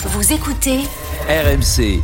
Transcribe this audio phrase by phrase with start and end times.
[0.00, 0.78] Vous écoutez
[1.28, 2.00] RMC.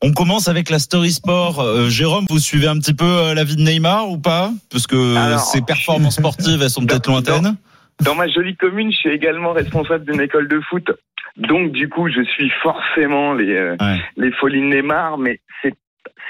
[0.00, 1.60] On commence avec la story sport.
[1.60, 4.52] Euh, Jérôme, vous suivez un petit peu euh, la vie de Neymar ou pas?
[4.70, 7.56] Parce que Alors, ses performances sportives, elles sont peut-être lointaines.
[8.02, 10.90] Dans ma jolie commune, je suis également responsable d'une école de foot.
[11.36, 14.00] Donc, du coup, je suis forcément les, euh, Ouais.
[14.16, 15.74] les folies de Neymar, mais c'est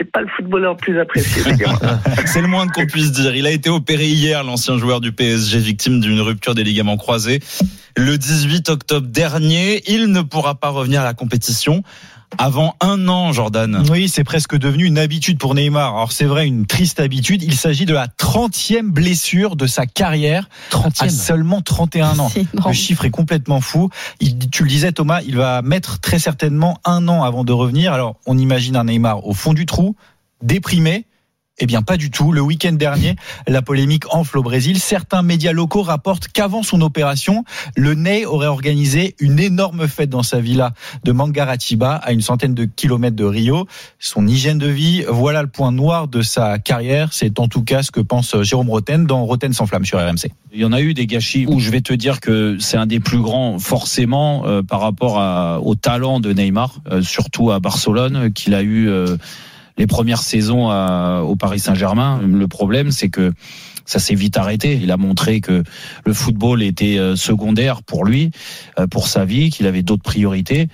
[0.02, 1.42] c'est pas le footballeur le plus apprécié.
[2.26, 3.34] C'est le moins qu'on puisse dire.
[3.36, 7.40] Il a été opéré hier, l'ancien joueur du PSG, victime d'une rupture des ligaments croisés.
[7.96, 11.82] Le 18 octobre dernier, il ne pourra pas revenir à la compétition
[12.38, 13.84] avant un an, Jordan.
[13.90, 15.94] Oui, c'est presque devenu une habitude pour Neymar.
[15.94, 17.42] Alors c'est vrai, une triste habitude.
[17.42, 20.48] Il s'agit de la 30e blessure de sa carrière
[21.00, 22.30] à seulement 31 ans.
[22.66, 23.90] Le chiffre est complètement fou.
[24.20, 27.92] Il, tu le disais Thomas, il va mettre très certainement un an avant de revenir.
[27.92, 29.96] Alors on imagine un Neymar au fond du trou,
[30.42, 31.06] déprimé.
[31.58, 32.32] Eh bien, pas du tout.
[32.32, 33.14] Le week-end dernier,
[33.46, 34.78] la polémique enfle au Brésil.
[34.78, 37.44] Certains médias locaux rapportent qu'avant son opération,
[37.76, 40.72] le Ney aurait organisé une énorme fête dans sa villa
[41.04, 43.66] de Mangaratiba, à une centaine de kilomètres de Rio.
[43.98, 47.12] Son hygiène de vie, voilà le point noir de sa carrière.
[47.12, 50.32] C'est en tout cas ce que pense Jérôme Roten dans Roten sans flamme sur RMC.
[50.54, 52.86] Il y en a eu des gâchis où je vais te dire que c'est un
[52.86, 58.32] des plus grands forcément euh, par rapport au talent de Neymar, euh, surtout à Barcelone,
[58.32, 59.16] qu'il a eu euh,
[59.78, 62.20] les premières saisons à- au Paris Saint-Germain.
[62.22, 63.32] Le problème, c'est que
[63.84, 64.78] ça s'est vite arrêté.
[64.82, 65.62] Il a montré que
[66.04, 68.30] le football était euh, secondaire pour lui,
[68.78, 70.68] euh, pour sa vie, qu'il avait d'autres priorités.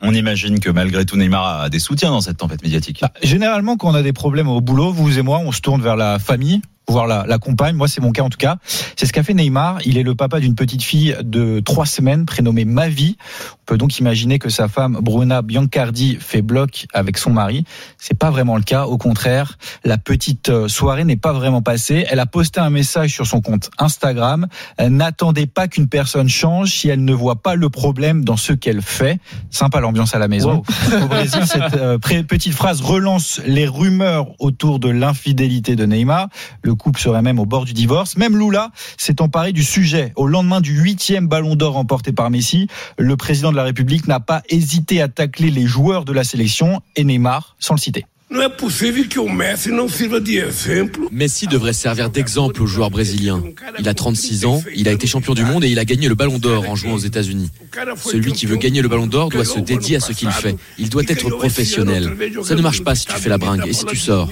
[0.00, 2.98] On imagine que malgré tout, Neymar a des soutiens dans cette tempête médiatique.
[3.00, 5.80] Bah, généralement, quand on a des problèmes au boulot, vous et moi, on se tourne
[5.80, 7.76] vers la famille, voire la, la compagne.
[7.76, 8.56] Moi, c'est mon cas en tout cas.
[8.96, 9.78] C'est ce qu'a fait Neymar.
[9.84, 13.16] Il est le papa d'une petite fille de trois semaines prénommée Mavi.
[13.52, 17.64] On peut donc imaginer que sa femme Bruna Biancardi fait bloc avec son mari.
[17.98, 18.84] C'est pas vraiment le cas.
[18.84, 22.04] Au contraire, la petite euh, soirée n'est pas vraiment passée.
[22.10, 24.46] Elle a posté un message sur son compte Instagram.
[24.80, 28.82] N'attendez pas qu'une personne change si elle ne voit pas le problème dans ce qu'elle
[28.82, 29.18] fait.
[29.50, 30.62] Sympa l'ambiance à la maison.
[31.02, 36.28] Au Brésil, cette euh, petite phrase relance les rumeurs autour de l'infidélité de Neymar.
[36.62, 38.16] Le couple serait même au bord du divorce.
[38.16, 40.12] Même Lula s'est emparé du sujet.
[40.16, 42.68] Au lendemain du huitième ballon d'or remporté par Messi,
[42.98, 46.80] le président de la République n'a pas hésité à tacler les joueurs de la sélection
[46.96, 48.06] et Neymar, sans le citer.
[48.32, 51.06] Não é possível que o Messi não sirva de exemplo.
[51.12, 53.42] Messi devrait servir d'exemple aux joueurs brésiliens.
[53.78, 56.14] Il a 36 ans, il a été champion du monde et il a gagné le
[56.14, 57.50] ballon d'or en jouant aux États-Unis.
[57.96, 60.56] Celui qui veut gagner le ballon d'or doit se dédier à ce qu'il fait.
[60.78, 62.10] Il doit être professionnel.
[62.42, 64.30] Ça ne marche pas si tu fais la bringue et si tu sors.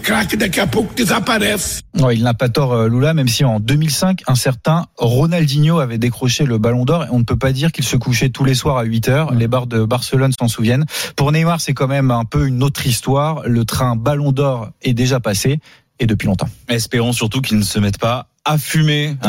[1.99, 5.99] Ouais, il n'a pas tort, euh, Lula, même si en 2005, un certain Ronaldinho avait
[5.99, 7.05] décroché le ballon d'or.
[7.05, 9.35] Et on ne peut pas dire qu'il se couchait tous les soirs à 8 heures.
[9.35, 10.87] Les bars de Barcelone s'en souviennent.
[11.17, 13.43] Pour Neymar, c'est quand même un peu une autre histoire.
[13.47, 15.61] Le train ballon d'or est déjà passé
[15.99, 16.49] et depuis longtemps.
[16.69, 19.17] Espérons surtout qu'ils ne se mettent pas à fumer.
[19.23, 19.29] hein.